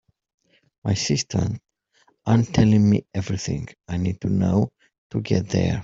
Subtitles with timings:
[0.83, 1.59] My sisters
[2.27, 3.63] aren’t telling me everything
[3.93, 4.57] I need to know
[5.11, 5.79] to get there.